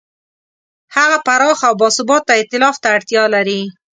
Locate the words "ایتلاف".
2.37-2.75